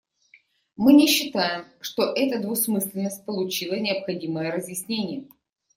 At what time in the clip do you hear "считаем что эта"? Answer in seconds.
1.05-2.39